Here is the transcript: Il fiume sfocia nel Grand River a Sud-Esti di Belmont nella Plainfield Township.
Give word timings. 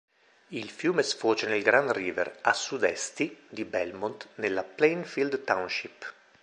Il 0.47 0.67
fiume 0.71 1.03
sfocia 1.03 1.47
nel 1.47 1.61
Grand 1.61 1.91
River 1.91 2.39
a 2.41 2.53
Sud-Esti 2.53 3.37
di 3.47 3.65
Belmont 3.65 4.29
nella 4.37 4.63
Plainfield 4.63 5.43
Township. 5.43 6.11